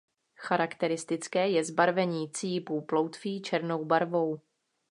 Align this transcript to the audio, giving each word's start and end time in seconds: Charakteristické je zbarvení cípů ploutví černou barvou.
Charakteristické 0.35 1.49
je 1.49 1.63
zbarvení 1.63 2.29
cípů 2.31 2.81
ploutví 2.81 3.41
černou 3.41 3.85
barvou. 3.85 4.41